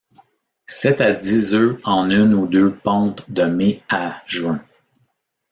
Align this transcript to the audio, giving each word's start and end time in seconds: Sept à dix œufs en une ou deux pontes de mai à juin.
Sept 0.65 0.99
à 0.99 1.13
dix 1.13 1.53
œufs 1.53 1.79
en 1.83 2.09
une 2.09 2.33
ou 2.33 2.47
deux 2.47 2.73
pontes 2.73 3.29
de 3.29 3.43
mai 3.43 3.83
à 3.89 4.19
juin. 4.25 4.59